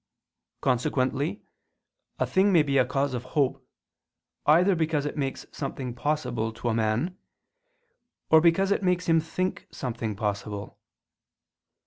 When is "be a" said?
2.63-2.85